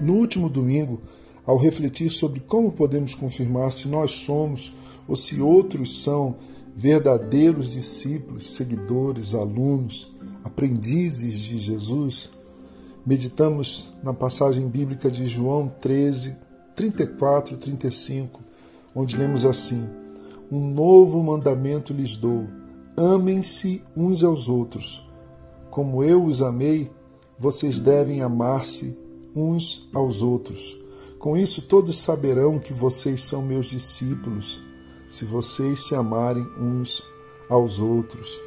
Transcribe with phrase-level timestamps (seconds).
[0.00, 1.00] No último domingo,
[1.44, 4.72] ao refletir sobre como podemos confirmar se nós somos
[5.08, 6.36] ou se outros são
[6.76, 10.12] verdadeiros discípulos, seguidores, alunos,
[10.44, 12.30] aprendizes de Jesus,
[13.04, 16.36] meditamos na passagem bíblica de João 13,
[16.76, 18.40] 34 e 35,
[18.94, 19.88] onde lemos assim:
[20.52, 22.46] Um novo mandamento lhes dou:
[22.96, 25.04] amem-se uns aos outros.
[25.70, 26.90] Como eu os amei,
[27.38, 28.96] vocês devem amar-se
[29.34, 30.76] uns aos outros.
[31.18, 34.62] Com isso, todos saberão que vocês são meus discípulos,
[35.08, 37.04] se vocês se amarem uns
[37.48, 38.40] aos outros.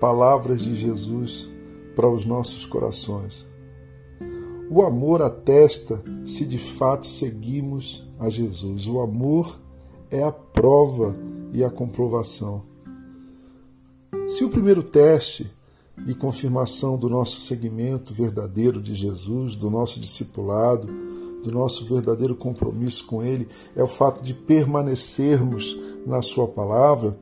[0.00, 1.48] Palavras de Jesus
[1.94, 3.46] para os nossos corações.
[4.68, 8.88] O amor atesta se de fato seguimos a Jesus.
[8.88, 9.60] O amor
[10.10, 11.16] é a prova
[11.52, 12.62] e a comprovação.
[14.26, 15.50] Se o primeiro teste
[16.04, 20.88] e confirmação do nosso seguimento verdadeiro de Jesus, do nosso discipulado,
[21.42, 27.16] do nosso verdadeiro compromisso com Ele, é o fato de permanecermos na Sua palavra.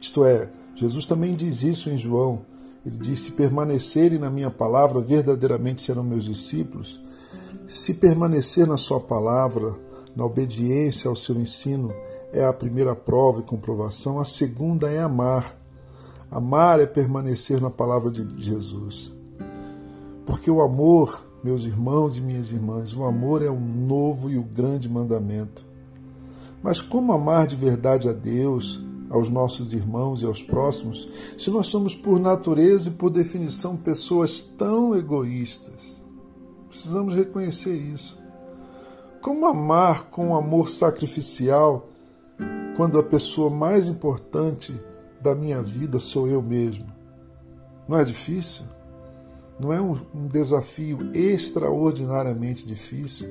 [0.00, 2.42] Isto é, Jesus também diz isso em João.
[2.84, 7.00] Ele diz: Se permanecerem na minha palavra, verdadeiramente serão meus discípulos.
[7.66, 9.74] Se permanecer na Sua palavra,
[10.14, 11.92] na obediência ao seu ensino,
[12.32, 14.20] é a primeira prova e comprovação.
[14.20, 15.61] A segunda é amar.
[16.32, 19.12] Amar é permanecer na palavra de Jesus.
[20.24, 24.42] Porque o amor, meus irmãos e minhas irmãs, o amor é o novo e o
[24.42, 25.62] grande mandamento.
[26.62, 31.66] Mas como amar de verdade a Deus, aos nossos irmãos e aos próximos, se nós
[31.66, 36.00] somos por natureza e por definição pessoas tão egoístas?
[36.70, 38.18] Precisamos reconhecer isso.
[39.20, 41.90] Como amar com amor sacrificial
[42.74, 44.74] quando a pessoa mais importante
[45.22, 46.86] da minha vida sou eu mesmo.
[47.88, 48.64] Não é difícil?
[49.58, 53.28] Não é um, um desafio extraordinariamente difícil?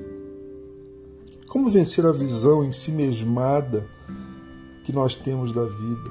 [1.48, 3.86] Como vencer a visão em si mesmada
[4.84, 6.10] que nós temos da vida?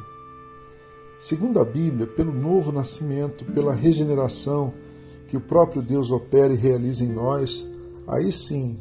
[1.18, 4.74] Segundo a Bíblia, pelo novo nascimento, pela regeneração
[5.28, 7.66] que o próprio Deus opera e realiza em nós,
[8.08, 8.78] aí sim,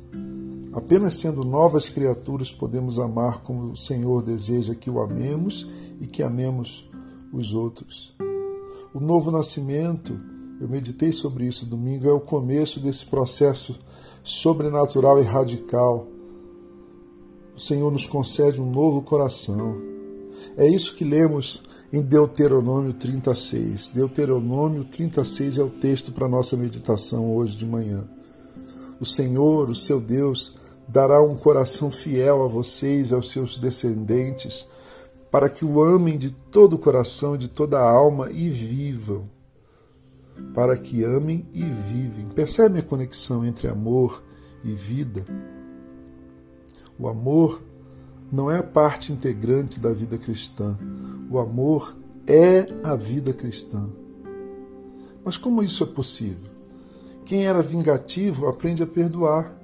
[0.73, 6.23] apenas sendo novas criaturas, podemos amar como o Senhor deseja que o amemos e que
[6.23, 6.90] amemos
[7.33, 8.15] os outros.
[8.93, 10.19] O novo nascimento,
[10.61, 13.79] eu meditei sobre isso domingo, é o começo desse processo
[14.23, 16.07] sobrenatural e radical.
[17.55, 19.77] O Senhor nos concede um novo coração.
[20.57, 23.91] É isso que lemos em Deuteronômio 36.
[23.91, 28.09] Deuteronômio 36 é o texto para nossa meditação hoje de manhã.
[29.01, 34.67] O Senhor, o seu Deus, dará um coração fiel a vocês e aos seus descendentes
[35.31, 39.29] para que o amem de todo o coração, de toda a alma e vivam.
[40.55, 42.27] Para que amem e vivem.
[42.29, 44.23] Percebe a conexão entre amor
[44.65, 45.25] e vida?
[46.99, 47.63] O amor
[48.33, 50.77] não é a parte integrante da vida cristã.
[51.31, 51.97] O amor
[52.27, 53.89] é a vida cristã.
[55.25, 56.51] Mas como isso é possível?
[57.25, 59.55] Quem era vingativo aprende a perdoar.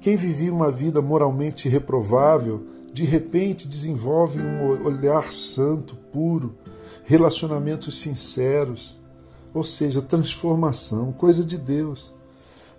[0.00, 2.66] Quem vivia uma vida moralmente reprovável
[2.96, 6.54] de repente desenvolve um olhar santo, puro,
[7.04, 8.96] relacionamentos sinceros,
[9.52, 12.10] ou seja, transformação, coisa de Deus.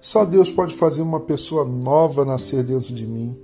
[0.02, 3.38] Só Deus pode fazer uma pessoa nova nascer dentro de mim.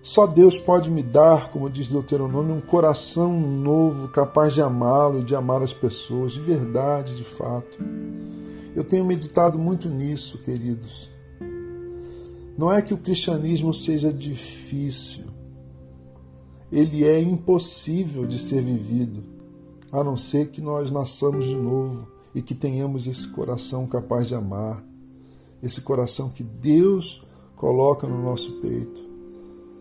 [0.00, 5.24] Só Deus pode me dar, como diz Deuteronômio, um coração novo, capaz de amá-lo e
[5.24, 7.78] de amar as pessoas, de verdade, de fato.
[8.76, 11.10] Eu tenho meditado muito nisso, queridos.
[12.56, 15.29] Não é que o cristianismo seja difícil,
[16.72, 19.24] ele é impossível de ser vivido,
[19.90, 24.36] a não ser que nós nasçamos de novo e que tenhamos esse coração capaz de
[24.36, 24.84] amar,
[25.60, 27.26] esse coração que Deus
[27.56, 29.02] coloca no nosso peito.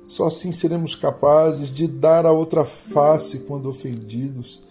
[0.08, 4.64] Só assim seremos capazes de dar a outra face quando ofendidos,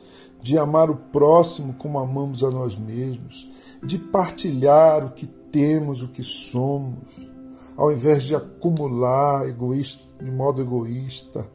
[0.43, 3.49] de amar o próximo como amamos a nós mesmos,
[3.81, 7.29] de partilhar o que temos, o que somos,
[7.77, 11.49] ao invés de acumular egoísta, de modo egoísta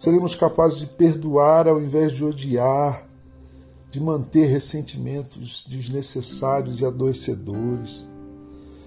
[0.00, 3.06] Seremos capazes de perdoar ao invés de odiar,
[3.90, 8.08] de manter ressentimentos desnecessários e adoecedores,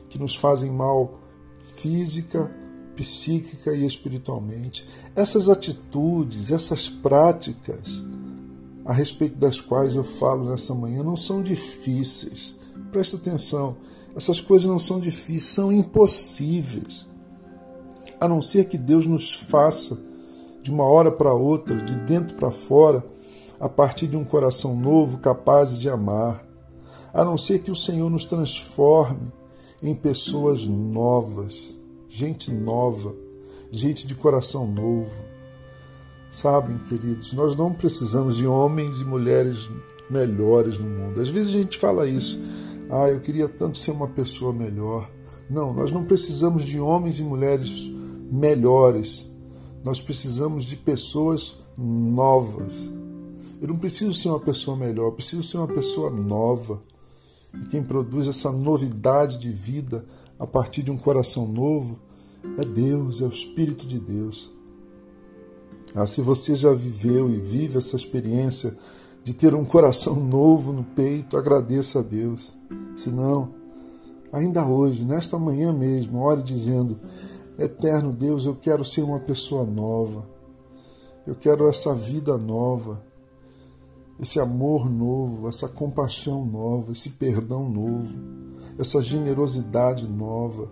[0.10, 1.19] que nos fazem mal
[1.63, 2.50] física,
[2.95, 4.89] psíquica e espiritualmente.
[5.15, 8.04] Essas atitudes, essas práticas
[8.83, 12.57] a respeito das quais eu falo nessa manhã não são difíceis.
[12.92, 13.77] Presta atenção,
[14.15, 17.06] essas coisas não são difíceis, são impossíveis.
[18.19, 20.12] A não ser que Deus nos faça
[20.63, 23.06] de uma hora para outra, de dentro para fora,
[23.60, 26.44] a partir de um coração novo capaz de amar,
[27.13, 29.31] a não ser que o Senhor nos transforme
[29.83, 31.75] em pessoas novas,
[32.07, 33.13] gente nova,
[33.69, 35.24] gente de coração novo.
[36.31, 39.69] Sabem, queridos, nós não precisamos de homens e mulheres
[40.10, 41.21] melhores no mundo.
[41.21, 42.42] Às vezes a gente fala isso.
[42.89, 45.10] Ah, eu queria tanto ser uma pessoa melhor.
[45.50, 47.92] Não, nós não precisamos de homens e mulheres
[48.31, 49.30] melhores.
[49.83, 52.89] Nós precisamos de pessoas novas.
[53.62, 56.81] Eu não preciso ser uma pessoa melhor, eu preciso ser uma pessoa nova.
[57.53, 60.06] E quem produz essa novidade de vida
[60.39, 62.00] a partir de um coração novo
[62.57, 64.51] é Deus, é o Espírito de Deus.
[65.95, 68.75] Ah, se você já viveu e vive essa experiência
[69.24, 72.53] de ter um coração novo no peito, agradeça a Deus.
[72.95, 73.53] Se não,
[74.31, 77.00] ainda hoje, nesta manhã mesmo, ore dizendo:
[77.57, 80.27] Eterno Deus, eu quero ser uma pessoa nova.
[81.25, 83.01] Eu quero essa vida nova,
[84.19, 88.17] esse amor novo, essa compaixão nova, esse perdão novo,
[88.77, 90.69] essa generosidade nova.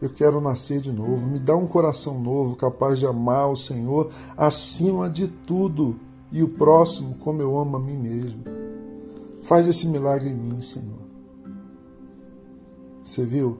[0.00, 1.28] Eu quero nascer de novo.
[1.28, 5.98] Me dá um coração novo, capaz de amar o Senhor acima de tudo
[6.32, 8.44] e o próximo como eu amo a mim mesmo.
[9.42, 11.00] Faz esse milagre em mim, Senhor.
[13.02, 13.58] Você viu?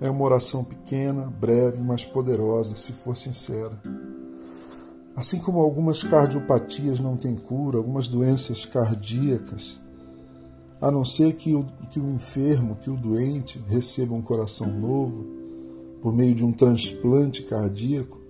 [0.00, 3.80] É uma oração pequena, breve, mas poderosa, se for sincera.
[5.16, 9.80] Assim como algumas cardiopatias não têm cura, algumas doenças cardíacas,
[10.78, 15.26] a não ser que o, que o enfermo, que o doente receba um coração novo
[16.02, 18.20] por meio de um transplante cardíaco,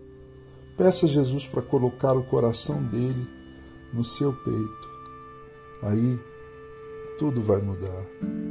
[0.76, 3.28] peça a Jesus para colocar o coração dele
[3.92, 4.90] no seu peito.
[5.82, 6.18] Aí
[7.18, 8.45] tudo vai mudar.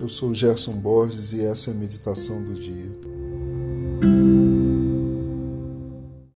[0.00, 2.90] Eu sou Gerson Borges e essa é a meditação do dia.